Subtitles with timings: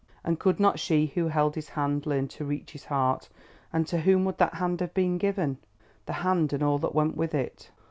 [0.23, 3.29] And could not she who held his hand learn to reach his heart?
[3.71, 5.59] And to whom would that hand have been given,
[6.07, 7.69] the hand and all that went with it?